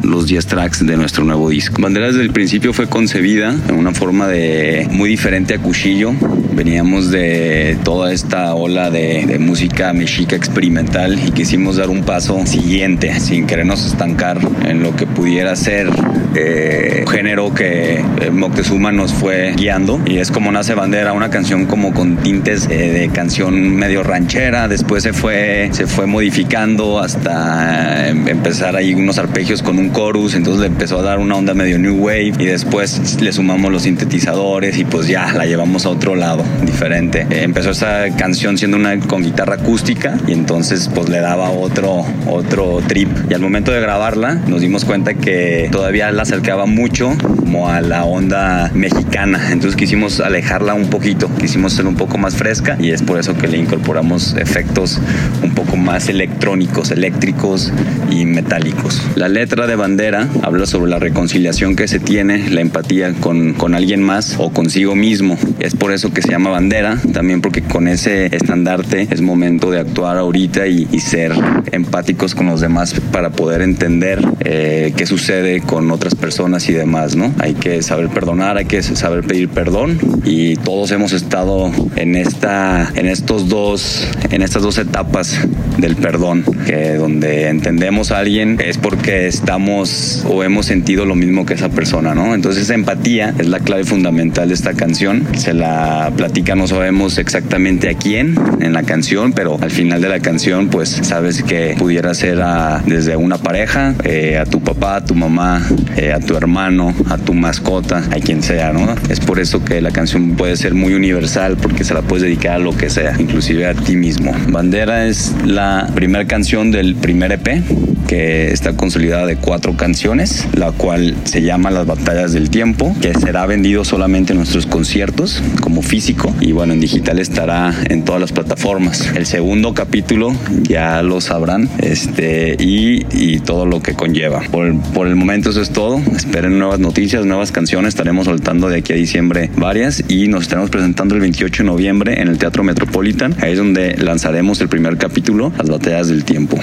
los 0.03 0.27
10 0.27 0.47
tracks 0.47 0.87
de 0.87 0.97
nuestro 0.97 1.25
nuevo 1.25 1.49
disco. 1.49 1.81
Bandera 1.81 2.09
desde 2.09 2.23
el 2.23 2.31
principio 2.31 2.73
fue 2.73 2.89
concebida 2.89 3.55
en 3.69 3.75
una 3.75 3.93
forma 3.93 4.29
de 4.29 4.89
muy 4.91 5.09
diferente 5.09 5.55
a 5.55 5.59
Cuchillo. 5.59 6.13
Veníamos 6.55 7.11
de 7.11 7.77
toda 7.85 8.13
esta 8.13 8.55
ola 8.55 8.91
de, 8.91 9.39
música 9.39 9.93
mexica 9.93 10.37
experimental 10.37 11.19
y 11.19 11.33
quisimos 11.33 11.77
dar 11.77 11.91
un 11.91 12.03
paso 12.05 12.47
siguiente 12.47 13.19
sin 13.21 13.47
querernos 13.47 13.85
estancar 13.87 14.39
en 14.65 14.83
lo 14.83 14.95
que 14.97 15.07
pudiera 15.07 15.55
ser 15.57 15.89
eh, 16.35 16.74
género 17.09 17.53
que 17.55 18.05
eh, 18.21 18.31
Moctezuma 18.31 18.93
nos 18.93 19.13
fue 19.13 19.53
guiando. 19.57 20.01
Y 20.07 20.19
es 20.19 20.31
como 20.31 20.53
nace 20.53 20.75
Bandera, 20.75 21.13
una 21.13 21.31
canción 21.31 21.67
como 21.67 21.93
con 21.93 22.17
tintes 22.17 22.67
eh, 22.71 22.93
de 22.93 23.09
canción 23.09 23.77
medio 23.77 24.03
ranchera, 24.03 24.69
después 24.69 25.03
se 25.03 25.13
fue, 25.13 25.69
se 25.73 25.87
fue 25.87 26.07
modificando 26.07 26.99
hasta 26.99 28.09
eh, 28.09 28.11
empezar 28.11 28.77
ahí 28.77 28.95
unos 28.95 29.19
arpegios 29.19 29.63
con 29.63 29.79
un 29.79 29.93
chorus, 29.93 30.35
entonces 30.35 30.61
le 30.61 30.67
empezó 30.69 30.99
a 30.99 31.03
dar 31.03 31.19
una 31.19 31.37
onda 31.37 31.55
medio 31.55 31.79
new 31.79 31.97
wave. 31.97 32.33
Y 32.39 32.47
después 32.47 33.21
le 33.21 33.33
sumamos 33.33 33.71
los 33.71 33.83
sintetizadores 33.83 34.79
y 34.79 34.85
pues 34.85 35.09
ya 35.09 35.33
la 35.33 35.47
llevamos 35.47 35.87
a 35.87 35.91
otro 35.91 36.15
lado 36.15 36.45
diferente. 36.65 37.27
Empezó 37.31 37.71
esta 37.71 38.15
canción 38.17 38.59
siendo 38.59 38.77
una 38.77 38.99
con 39.01 39.23
guitarra 39.23 39.55
acústica. 39.55 40.17
Y 40.27 40.33
entonces 40.33 40.91
pues 40.95 41.09
le 41.09 41.21
daba 41.21 41.51
otro, 41.51 42.05
otro 42.27 42.81
trip. 42.87 43.09
Y 43.31 43.35
al 43.35 43.41
momento 43.41 43.73
de 43.73 43.81
grabarla 43.81 44.35
nos 44.47 44.61
dimos 44.61 44.85
cuenta 44.85 45.15
que 45.15 45.69
todavía 45.71 46.11
la 46.11 46.23
acercaba 46.23 46.64
mucho 46.67 47.17
como 47.39 47.69
a 47.69 47.81
la 47.81 48.05
onda 48.05 48.71
mexicana. 48.75 49.53
Entonces 49.53 49.77
quisimos 49.77 50.21
alejarla 50.21 50.75
un 50.75 50.89
poquito, 50.89 51.31
quisimos 51.41 51.73
ser 51.73 51.87
un 51.87 51.97
poco 51.97 52.19
más 52.19 52.37
fresca 52.37 52.77
y 52.81 52.91
es 52.91 53.03
por 53.03 53.19
eso 53.19 53.37
que 53.37 53.49
le 53.49 53.59
incorporamos 53.59 54.35
efectos 54.37 55.01
un 55.43 55.55
poco 55.55 55.77
más 55.77 56.09
electrónicos, 56.09 56.91
eléctricos 56.91 57.73
y 58.11 58.25
metálicos. 58.25 59.03
La 59.17 59.29
letra 59.29 59.67
de 59.67 59.77
Bandera 59.77 60.29
habla 60.43 60.67
sobre 60.67 60.91
la 60.91 60.99
reconciliación 60.99 61.77
que 61.77 61.89
se 61.89 62.01
tiene, 62.01 62.49
la 62.51 62.61
empatía 62.61 63.13
con, 63.15 63.55
con 63.55 63.75
alguien 63.75 64.03
más 64.03 64.37
o 64.39 64.51
consigo 64.51 64.95
mismo. 64.95 65.37
Es 65.61 65.75
por 65.75 65.93
eso 65.93 66.13
que 66.13 66.23
se 66.23 66.31
llama 66.31 66.51
Bandera, 66.51 66.99
también 67.13 67.41
porque 67.41 67.63
con 67.63 67.89
ese 67.89 68.35
estandarte 68.35 69.09
es 69.11 69.21
momento 69.21 69.71
de 69.71 69.81
actuar 69.81 70.19
ahorita 70.19 70.67
y, 70.67 70.89
y 70.91 71.01
ser 71.01 71.33
empáticos 71.73 72.35
con 72.35 72.47
los 72.47 72.61
demás 72.61 72.95
para 73.13 73.31
poder 73.31 73.63
entender 73.63 74.21
eh, 74.41 74.93
qué 74.97 75.07
sucede 75.07 75.61
con 75.61 75.91
otras 75.91 76.15
personas 76.15 76.54
y 76.69 76.73
demás, 76.73 77.17
¿no? 77.17 77.33
Hay 77.39 77.55
que 77.55 77.83
saber 77.83 78.09
perdonar, 78.09 78.57
hay 78.57 78.67
que 78.67 78.83
saber 78.83 79.25
pedir 79.25 79.49
perdón 79.49 79.99
y 80.25 80.57
todos 80.57 80.91
hemos 80.93 81.13
estado 81.13 81.73
en 81.97 82.15
esta, 82.15 82.93
en 82.95 83.07
estos 83.07 83.49
dos, 83.49 84.09
en 84.31 84.43
estas 84.43 84.63
dos 84.63 84.79
etapas 84.79 85.39
del 85.79 85.97
perdón, 85.97 86.45
que 86.67 86.95
donde 86.95 87.49
entendemos 87.49 88.13
a 88.13 88.19
alguien 88.19 88.59
es 88.65 88.79
porque 88.79 89.27
estamos 89.27 90.25
o 90.29 90.45
hemos 90.45 90.67
sentido 90.67 91.05
lo 91.05 91.15
mismo 91.15 91.47
que 91.47 91.55
esa 91.55 91.69
persona, 91.69 92.15
¿no? 92.15 92.35
Entonces 92.35 92.71
empatía 92.71 93.35
es 93.39 93.49
la 93.49 93.61
clave 93.61 93.85
fundamental 93.85 94.49
de 94.49 94.55
esta 94.55 94.75
canción. 94.75 95.27
Se 95.37 95.55
la 95.55 96.13
platica, 96.17 96.55
no 96.55 96.67
sabemos 96.67 97.19
exactamente 97.19 97.89
a 97.89 97.95
quién 97.95 98.35
en 98.61 98.73
la 98.73 98.83
canción, 98.83 99.33
pero 99.33 99.59
al 99.61 99.71
final 99.71 100.01
de 100.01 100.09
la 100.09 100.21
canción, 100.21 100.69
pues 100.69 100.89
sabes 101.03 101.43
que 101.43 101.75
pudiera 101.79 102.15
ser 102.15 102.41
a, 102.41 102.83
desde 102.87 103.17
una 103.17 103.39
pareja, 103.39 103.95
eh, 104.05 104.39
a 104.39 104.45
tu 104.45 104.61
papá, 104.61 104.97
a 104.97 105.05
tu 105.05 105.15
mamá, 105.15 105.63
eh, 105.97 106.13
a 106.13 106.21
tu 106.21 106.37
hermano, 106.37 106.95
a 107.09 107.19
tu 107.19 107.35
mascota, 107.35 107.99
a 108.11 108.21
quien 108.21 108.43
sea, 108.43 108.73
¿no? 108.73 108.95
Es 109.09 109.21
por 109.21 109.41
eso 109.41 109.65
que 109.65 109.81
la 109.81 109.91
canción 109.91 110.37
puede 110.37 110.57
ser 110.57 110.75
muy 110.75 110.95
universal 110.95 111.57
porque 111.61 111.85
se 111.85 111.95
la 111.95 112.03
puedes 112.03 112.23
dedicar 112.23 112.57
a 112.57 112.59
lo 112.59 112.77
que 112.77 112.91
sea, 112.91 113.15
inclusive 113.19 113.67
a 113.67 113.75
ti 113.75 113.97
mismo. 113.97 114.33
Bandera 114.49 115.07
es 115.07 115.35
la 115.45 115.64
primera 115.95 116.27
canción 116.27 116.71
del 116.71 116.95
primer 116.95 117.33
EP 117.33 117.63
que 118.07 118.53
está 118.53 118.77
consolidada 118.77 119.27
de 119.27 119.37
cuatro 119.37 119.77
canciones, 119.77 120.47
la 120.55 120.73
cual 120.73 121.15
se 121.25 121.43
llama 121.43 121.71
Las 121.71 121.87
Batallas 121.87 122.33
del 122.33 122.51
Tiempo, 122.51 122.95
que 123.01 123.15
será 123.15 123.47
vendido 123.47 123.85
solamente 123.85 124.33
en 124.33 124.39
nuestros 124.39 124.67
conciertos 124.67 125.43
como 125.61 125.83
físico 125.83 126.35
y 126.41 126.53
bueno, 126.53 126.75
en 126.75 126.81
digital 126.81 127.19
estará 127.19 127.75
en 127.89 128.05
todas 128.05 128.21
las 128.21 128.33
plataformas. 128.33 129.11
El 129.15 129.27
segundo 129.27 129.75
capítulo 129.75 130.35
ya 130.63 131.03
lo 131.03 131.21
sabrán 131.21 131.69
este, 131.79 132.57
y, 132.59 133.07
y 133.13 133.41
todo 133.41 133.67
lo 133.67 133.83
que 133.83 133.95
conlleva. 133.95 134.43
Por, 134.51 134.79
por 134.93 135.07
el 135.07 135.17
momento 135.17 135.51
eso 135.51 135.63
es 135.63 135.71
todo. 135.71 136.01
Esperen 136.15 136.59
nuevas 136.59 136.81
noticias, 136.81 137.25
nuevas 137.25 137.53
canciones. 137.53 137.89
Estaremos 137.89 138.27
soltando 138.27 138.69
de 138.69 138.79
aquí 138.79 138.93
a 138.93 138.97
diciembre 138.97 139.51
varias 139.57 140.05
y 140.09 140.29
nos 140.29 140.43
estaremos 140.43 140.71
presentando 140.71 141.15
el 141.15 141.21
28 141.23 141.63
de 141.63 141.67
noviembre 141.67 142.21
en 142.21 142.29
el 142.29 142.39
Teatro 142.39 142.65
Metropolitan. 142.65 143.35
Ahí 143.41 143.53
es 143.53 143.59
donde 143.59 143.97
lanzaremos 143.97 144.61
el 144.61 144.69
primer 144.69 144.97
capítulo, 144.99 145.53
Las 145.59 145.71
Batallas 145.71 146.09
del 146.09 146.25
Tiempo. 146.25 146.59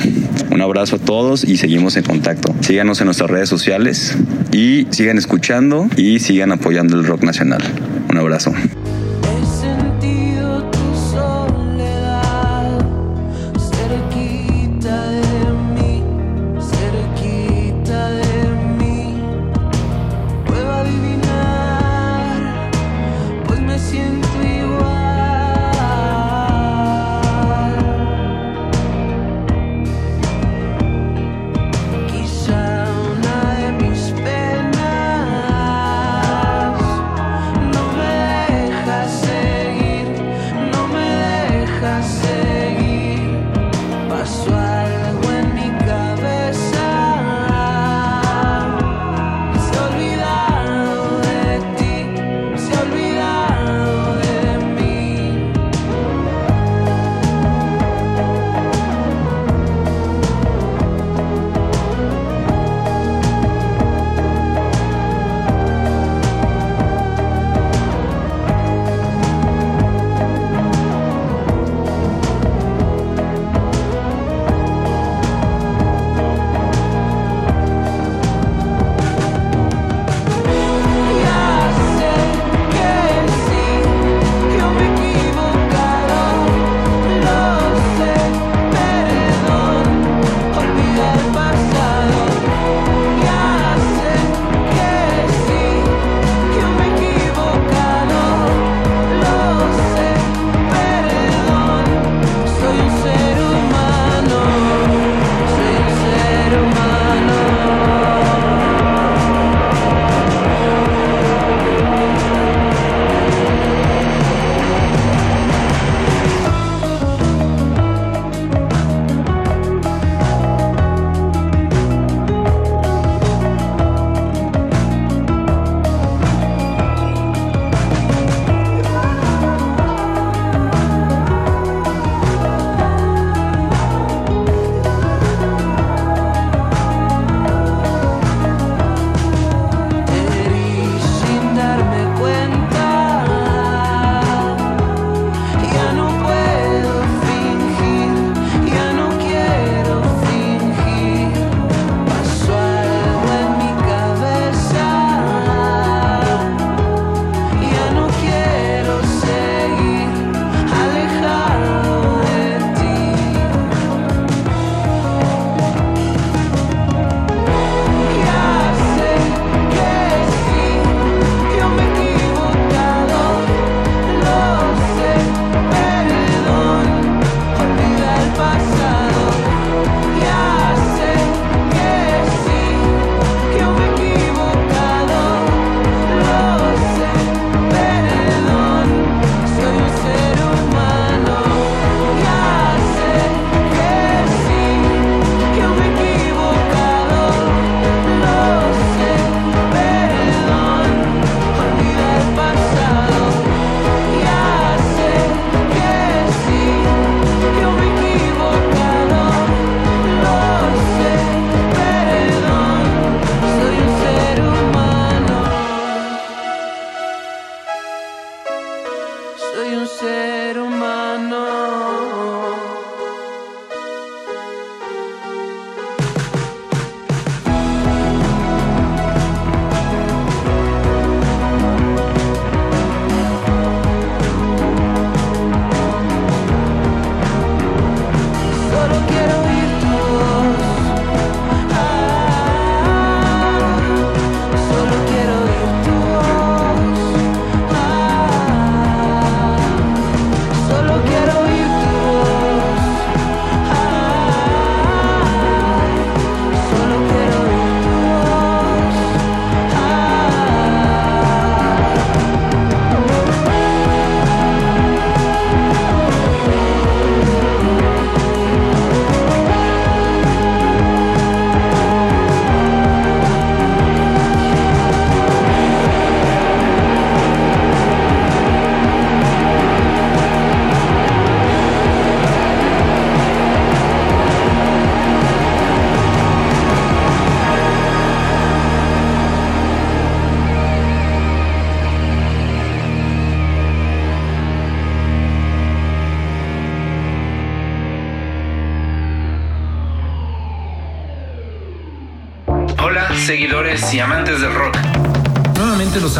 Un 0.52 0.62
abrazo 0.62 0.98
a 0.98 1.00
todos 1.00 1.44
y 1.44 1.58
seguimos 1.58 1.96
en 1.98 2.04
contacto. 2.04 2.54
Síganos 2.62 3.00
en 3.02 3.06
nuestras 3.06 3.30
redes 3.30 3.50
sociales 3.50 4.18
y 4.52 4.88
sigan 4.92 5.18
escuchando 5.18 5.88
y 5.96 6.20
sigan 6.20 6.52
apoyando 6.52 6.98
el 6.98 7.06
rock 7.06 7.24
nacional. 7.24 7.62
Un 8.10 8.18
abrazo. 8.18 8.54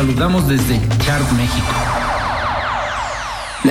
Saludamos 0.02 0.48
desde. 0.48 1.01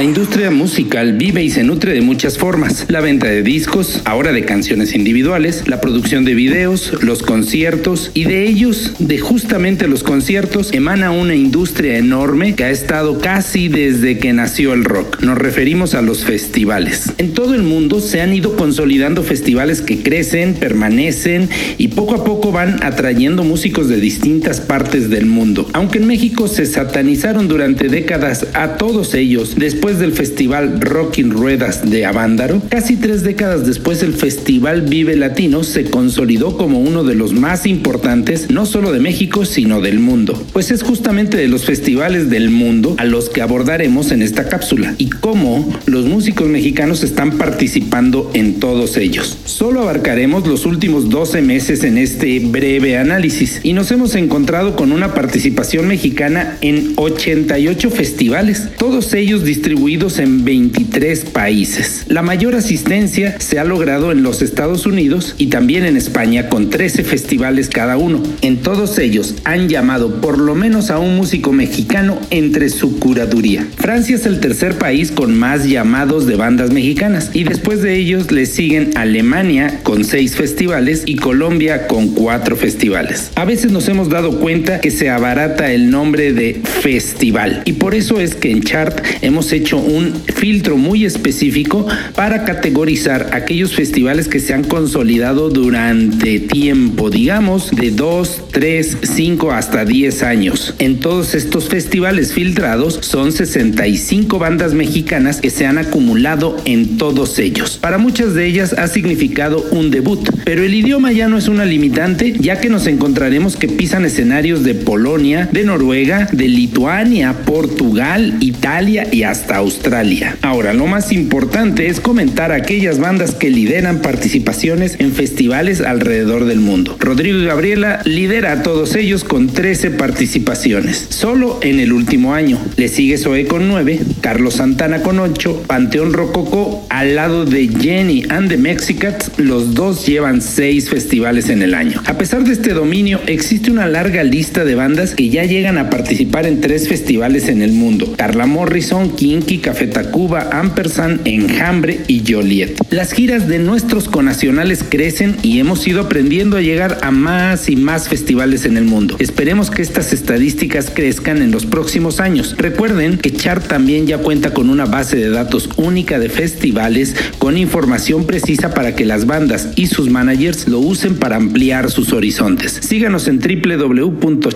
La 0.00 0.04
industria 0.04 0.50
musical 0.50 1.12
vive 1.12 1.44
y 1.44 1.50
se 1.50 1.62
nutre 1.62 1.92
de 1.92 2.00
muchas 2.00 2.38
formas. 2.38 2.86
La 2.88 3.02
venta 3.02 3.26
de 3.26 3.42
discos, 3.42 4.00
ahora 4.06 4.32
de 4.32 4.46
canciones 4.46 4.94
individuales, 4.94 5.68
la 5.68 5.82
producción 5.82 6.24
de 6.24 6.32
videos, 6.32 6.94
los 7.02 7.22
conciertos 7.22 8.10
y 8.14 8.24
de 8.24 8.48
ellos, 8.48 8.94
de 8.98 9.18
justamente 9.18 9.88
los 9.88 10.02
conciertos, 10.02 10.72
emana 10.72 11.10
una 11.10 11.34
industria 11.34 11.98
enorme 11.98 12.54
que 12.54 12.64
ha 12.64 12.70
estado 12.70 13.18
casi 13.18 13.68
desde 13.68 14.16
que 14.16 14.32
nació 14.32 14.72
el 14.72 14.84
rock. 14.84 15.20
Nos 15.20 15.36
referimos 15.36 15.94
a 15.94 16.00
los 16.00 16.24
festivales. 16.24 17.12
En 17.18 17.34
todo 17.34 17.54
el 17.54 17.62
mundo 17.62 18.00
se 18.00 18.22
han 18.22 18.32
ido 18.32 18.56
consolidando 18.56 19.22
festivales 19.22 19.82
que 19.82 20.02
crecen, 20.02 20.54
permanecen 20.54 21.50
y 21.76 21.88
poco 21.88 22.14
a 22.14 22.24
poco 22.24 22.52
van 22.52 22.82
atrayendo 22.82 23.44
músicos 23.44 23.90
de 23.90 24.00
distintas 24.00 24.62
partes 24.62 25.10
del 25.10 25.26
mundo. 25.26 25.68
Aunque 25.74 25.98
en 25.98 26.06
México 26.06 26.48
se 26.48 26.64
satanizaron 26.64 27.48
durante 27.48 27.90
décadas 27.90 28.46
a 28.54 28.78
todos 28.78 29.12
ellos, 29.12 29.56
después 29.58 29.89
del 29.98 30.12
festival 30.12 30.80
Rockin' 30.80 31.30
Ruedas 31.30 31.90
de 31.90 32.06
Avándaro, 32.06 32.62
casi 32.68 32.96
tres 32.96 33.22
décadas 33.22 33.66
después 33.66 34.02
el 34.02 34.14
festival 34.14 34.82
Vive 34.82 35.16
Latino 35.16 35.64
se 35.64 35.84
consolidó 35.84 36.56
como 36.56 36.80
uno 36.80 37.02
de 37.02 37.14
los 37.14 37.32
más 37.32 37.66
importantes, 37.66 38.50
no 38.50 38.66
solo 38.66 38.92
de 38.92 39.00
México, 39.00 39.44
sino 39.44 39.80
del 39.80 39.98
mundo. 39.98 40.40
Pues 40.52 40.70
es 40.70 40.82
justamente 40.82 41.36
de 41.36 41.48
los 41.48 41.64
festivales 41.64 42.30
del 42.30 42.50
mundo 42.50 42.94
a 42.98 43.04
los 43.04 43.28
que 43.28 43.42
abordaremos 43.42 44.12
en 44.12 44.22
esta 44.22 44.48
cápsula 44.48 44.94
y 44.98 45.10
cómo 45.10 45.68
los 45.86 46.06
músicos 46.06 46.48
mexicanos 46.48 47.02
están 47.02 47.38
participando 47.38 48.30
en 48.34 48.60
todos 48.60 48.96
ellos. 48.96 49.38
Solo 49.44 49.82
abarcaremos 49.82 50.46
los 50.46 50.66
últimos 50.66 51.10
12 51.10 51.42
meses 51.42 51.84
en 51.84 51.98
este 51.98 52.38
breve 52.38 52.96
análisis 52.96 53.60
y 53.62 53.72
nos 53.72 53.90
hemos 53.90 54.14
encontrado 54.14 54.76
con 54.76 54.92
una 54.92 55.14
participación 55.14 55.88
mexicana 55.88 56.58
en 56.60 56.92
88 56.96 57.90
festivales, 57.90 58.68
todos 58.78 59.12
ellos 59.14 59.44
distribuidos 59.44 59.79
en 59.90 60.44
23 60.44 61.24
países. 61.26 62.04
La 62.08 62.22
mayor 62.22 62.54
asistencia 62.54 63.40
se 63.40 63.58
ha 63.58 63.64
logrado 63.64 64.12
en 64.12 64.22
los 64.22 64.42
Estados 64.42 64.84
Unidos 64.84 65.34
y 65.38 65.46
también 65.46 65.84
en 65.84 65.96
España 65.96 66.48
con 66.48 66.68
13 66.68 67.02
festivales 67.02 67.68
cada 67.68 67.96
uno. 67.96 68.22
En 68.42 68.58
todos 68.58 68.98
ellos 68.98 69.36
han 69.44 69.68
llamado 69.68 70.20
por 70.20 70.38
lo 70.38 70.54
menos 70.54 70.90
a 70.90 70.98
un 70.98 71.16
músico 71.16 71.52
mexicano 71.52 72.20
entre 72.30 72.68
su 72.68 72.98
curaduría. 72.98 73.66
Francia 73.76 74.16
es 74.16 74.26
el 74.26 74.38
tercer 74.38 74.76
país 74.76 75.10
con 75.10 75.36
más 75.36 75.66
llamados 75.66 76.26
de 76.26 76.36
bandas 76.36 76.70
mexicanas 76.70 77.30
y 77.32 77.44
después 77.44 77.80
de 77.80 77.96
ellos 77.96 78.30
le 78.30 78.44
siguen 78.46 78.90
Alemania 78.96 79.80
con 79.82 80.04
6 80.04 80.36
festivales 80.36 81.02
y 81.06 81.16
Colombia 81.16 81.86
con 81.86 82.08
4 82.08 82.54
festivales. 82.56 83.30
A 83.34 83.44
veces 83.44 83.72
nos 83.72 83.88
hemos 83.88 84.10
dado 84.10 84.38
cuenta 84.38 84.80
que 84.80 84.90
se 84.90 85.08
abarata 85.08 85.72
el 85.72 85.90
nombre 85.90 86.32
de 86.32 86.60
festival 86.82 87.62
y 87.64 87.72
por 87.72 87.94
eso 87.94 88.20
es 88.20 88.34
que 88.34 88.50
en 88.50 88.62
Chart 88.62 89.02
hemos 89.22 89.52
hecho 89.52 89.69
un 89.78 90.14
filtro 90.34 90.76
muy 90.76 91.04
específico 91.04 91.86
para 92.14 92.44
categorizar 92.44 93.30
aquellos 93.32 93.74
festivales 93.74 94.28
que 94.28 94.40
se 94.40 94.54
han 94.54 94.64
consolidado 94.64 95.50
durante 95.50 96.40
tiempo, 96.40 97.10
digamos 97.10 97.70
de 97.70 97.90
2, 97.90 98.44
3, 98.50 98.98
5 99.02 99.52
hasta 99.52 99.84
10 99.84 100.22
años. 100.22 100.74
En 100.78 101.00
todos 101.00 101.34
estos 101.34 101.68
festivales 101.68 102.32
filtrados 102.32 102.98
son 103.02 103.32
65 103.32 104.38
bandas 104.38 104.74
mexicanas 104.74 105.40
que 105.40 105.50
se 105.50 105.66
han 105.66 105.78
acumulado 105.78 106.56
en 106.64 106.96
todos 106.96 107.38
ellos. 107.38 107.78
Para 107.80 107.98
muchas 107.98 108.34
de 108.34 108.46
ellas 108.46 108.72
ha 108.72 108.86
significado 108.88 109.64
un 109.70 109.90
debut, 109.90 110.28
pero 110.44 110.62
el 110.62 110.74
idioma 110.74 111.12
ya 111.12 111.28
no 111.28 111.38
es 111.38 111.48
una 111.48 111.64
limitante 111.64 112.32
ya 112.38 112.60
que 112.60 112.68
nos 112.68 112.86
encontraremos 112.86 113.56
que 113.56 113.68
pisan 113.68 114.04
escenarios 114.04 114.64
de 114.64 114.74
Polonia, 114.74 115.48
de 115.52 115.64
Noruega, 115.64 116.28
de 116.32 116.48
Lituania, 116.48 117.44
Portugal, 117.44 118.36
Italia 118.40 119.06
y 119.10 119.22
hasta 119.22 119.49
Australia. 119.52 120.36
Ahora, 120.42 120.72
lo 120.72 120.86
más 120.86 121.12
importante 121.12 121.86
es 121.86 122.00
comentar 122.00 122.52
aquellas 122.52 122.98
bandas 122.98 123.34
que 123.34 123.50
lideran 123.50 124.02
participaciones 124.02 124.96
en 124.98 125.12
festivales 125.12 125.80
alrededor 125.80 126.44
del 126.44 126.60
mundo. 126.60 126.96
Rodrigo 126.98 127.38
y 127.38 127.46
Gabriela 127.46 128.00
lidera 128.04 128.52
a 128.52 128.62
todos 128.62 128.94
ellos 128.96 129.24
con 129.24 129.48
13 129.48 129.90
participaciones, 129.92 131.06
solo 131.10 131.58
en 131.62 131.80
el 131.80 131.92
último 131.92 132.34
año. 132.34 132.58
Le 132.76 132.88
sigue 132.88 133.18
Zoe 133.18 133.46
con 133.46 133.68
9, 133.68 134.00
Carlos 134.20 134.54
Santana 134.54 135.02
con 135.02 135.18
8, 135.18 135.64
Panteón 135.66 136.12
Rococó 136.12 136.86
al 136.88 137.16
lado 137.16 137.44
de 137.44 137.68
Jenny 137.68 138.24
and 138.28 138.48
the 138.48 138.56
Mexicats, 138.56 139.30
los 139.36 139.74
dos 139.74 140.06
llevan 140.06 140.40
6 140.40 140.90
festivales 140.90 141.48
en 141.48 141.62
el 141.62 141.74
año. 141.74 142.02
A 142.06 142.18
pesar 142.18 142.44
de 142.44 142.52
este 142.52 142.72
dominio, 142.72 143.20
existe 143.26 143.70
una 143.70 143.86
larga 143.86 144.22
lista 144.22 144.64
de 144.64 144.74
bandas 144.74 145.14
que 145.14 145.28
ya 145.28 145.44
llegan 145.44 145.78
a 145.78 145.90
participar 145.90 146.46
en 146.46 146.60
tres 146.60 146.88
festivales 146.88 147.48
en 147.48 147.62
el 147.62 147.72
mundo. 147.72 148.14
Carla 148.16 148.46
Morrison, 148.46 149.10
Kinky, 149.40 149.58
Café 149.58 149.86
Tacuba, 149.86 150.50
Ampersand, 150.52 151.26
Enjambre 151.26 152.00
y 152.08 152.22
Joliet. 152.26 152.76
Las 152.90 153.12
giras 153.12 153.48
de 153.48 153.58
nuestros 153.58 154.06
conacionales 154.06 154.84
crecen 154.86 155.36
y 155.42 155.58
hemos 155.60 155.86
ido 155.86 156.02
aprendiendo 156.02 156.58
a 156.58 156.60
llegar 156.60 156.98
a 157.00 157.10
más 157.10 157.70
y 157.70 157.76
más 157.76 158.08
festivales 158.08 158.66
en 158.66 158.76
el 158.76 158.84
mundo. 158.84 159.16
Esperemos 159.18 159.70
que 159.70 159.80
estas 159.80 160.12
estadísticas 160.12 160.90
crezcan 160.94 161.40
en 161.40 161.52
los 161.52 161.64
próximos 161.64 162.20
años. 162.20 162.54
Recuerden 162.58 163.16
que 163.16 163.32
Chart 163.32 163.66
también 163.66 164.06
ya 164.06 164.18
cuenta 164.18 164.52
con 164.52 164.68
una 164.68 164.84
base 164.84 165.16
de 165.16 165.30
datos 165.30 165.70
única 165.76 166.18
de 166.18 166.28
festivales 166.28 167.16
con 167.38 167.56
información 167.56 168.26
precisa 168.26 168.74
para 168.74 168.94
que 168.94 169.06
las 169.06 169.24
bandas 169.24 169.70
y 169.74 169.86
sus 169.86 170.10
managers 170.10 170.68
lo 170.68 170.80
usen 170.80 171.16
para 171.16 171.36
ampliar 171.36 171.90
sus 171.90 172.12
horizontes. 172.12 172.78
Síganos 172.82 173.26
en 173.26 173.40
www.chart.me 173.40 174.50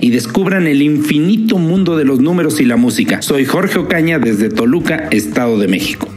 y 0.00 0.10
descubran 0.10 0.68
el 0.68 0.80
infinito 0.82 1.58
mundo 1.58 1.96
de 1.96 2.04
los 2.04 2.20
números 2.20 2.60
y 2.60 2.66
la 2.66 2.76
música. 2.76 3.20
Soy 3.32 3.46
Jorge 3.46 3.78
Ocaña 3.78 4.18
desde 4.18 4.50
Toluca, 4.50 5.08
Estado 5.10 5.58
de 5.58 5.66
México. 5.66 6.11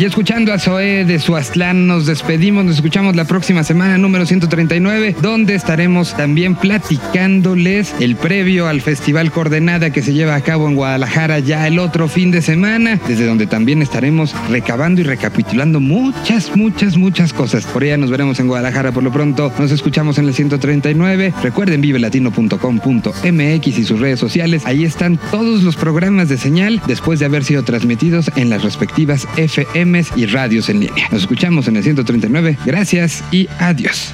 Y 0.00 0.06
escuchando 0.06 0.54
a 0.54 0.58
Zoé 0.58 1.04
de 1.04 1.18
Suaztlán, 1.18 1.86
nos 1.86 2.06
despedimos, 2.06 2.64
nos 2.64 2.76
escuchamos 2.76 3.16
la 3.16 3.26
próxima 3.26 3.64
semana, 3.64 3.98
número 3.98 4.24
139, 4.24 5.14
donde 5.20 5.54
estaremos 5.54 6.16
también 6.16 6.54
platicándoles 6.54 7.94
el 8.00 8.16
previo 8.16 8.66
al 8.66 8.80
Festival 8.80 9.30
Coordenada 9.30 9.90
que 9.90 10.00
se 10.00 10.14
lleva 10.14 10.36
a 10.36 10.40
cabo 10.40 10.68
en 10.68 10.74
Guadalajara 10.74 11.40
ya 11.40 11.66
el 11.66 11.78
otro 11.78 12.08
fin 12.08 12.30
de 12.30 12.40
semana, 12.40 12.98
desde 13.06 13.26
donde 13.26 13.46
también 13.46 13.82
estaremos 13.82 14.34
recabando 14.48 15.02
y 15.02 15.04
recapitulando 15.04 15.80
muchas, 15.80 16.56
muchas, 16.56 16.96
muchas 16.96 17.34
cosas. 17.34 17.66
Por 17.66 17.82
allá 17.82 17.98
nos 17.98 18.10
veremos 18.10 18.40
en 18.40 18.46
Guadalajara 18.46 18.92
por 18.92 19.02
lo 19.02 19.12
pronto. 19.12 19.52
Nos 19.58 19.70
escuchamos 19.70 20.16
en 20.16 20.28
el 20.28 20.32
139. 20.32 21.34
Recuerden 21.42 21.82
vivelatino.com.mx 21.82 23.66
y 23.66 23.84
sus 23.84 24.00
redes 24.00 24.18
sociales. 24.18 24.62
Ahí 24.64 24.86
están 24.86 25.18
todos 25.30 25.62
los 25.62 25.76
programas 25.76 26.30
de 26.30 26.38
señal 26.38 26.80
después 26.86 27.20
de 27.20 27.26
haber 27.26 27.44
sido 27.44 27.64
transmitidos 27.64 28.32
en 28.36 28.48
las 28.48 28.62
respectivas 28.62 29.28
FMs 29.90 30.12
y 30.16 30.26
radios 30.26 30.68
en 30.68 30.80
línea. 30.80 31.06
Nos 31.10 31.22
escuchamos 31.22 31.68
en 31.68 31.76
el 31.76 31.82
139. 31.82 32.58
Gracias 32.64 33.22
y 33.30 33.48
adiós. 33.58 34.12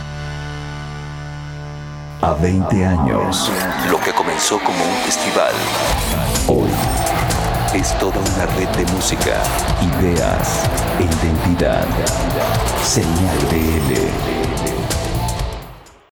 A 2.23 2.33
20 2.35 2.85
años, 2.85 3.51
lo 3.91 4.01
que 4.01 4.11
comenzó 4.13 4.59
como 4.59 4.79
un 4.79 4.97
festival, 5.05 5.53
hoy 6.49 6.71
es 7.79 7.97
toda 7.99 8.19
una 8.19 8.47
red 8.57 8.69
de 8.77 8.93
música, 8.93 9.43
ideas 10.01 10.63
e 10.99 11.05
identidad. 11.05 11.87
Señal 12.83 13.39
BL. 13.51 14.76